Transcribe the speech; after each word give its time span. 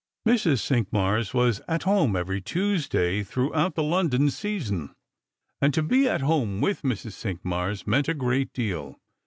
Mrs. 0.27 0.61
Cinqmars 0.61 1.31
was 1.31 1.61
at 1.67 1.83
home 1.83 2.15
every 2.15 2.41
Tuesday 2.41 3.21
throughout 3.21 3.75
the 3.75 3.83
London 3.83 4.31
season, 4.31 4.95
and 5.61 5.75
to 5.75 5.83
be 5.83 6.09
at 6.09 6.21
home 6.21 6.59
with 6.59 6.81
Mrs. 6.81 7.11
Cinqmars 7.13 7.85
meant 7.85 8.07
a 8.07 8.15
great 8.15 8.51
deal. 8.51 8.99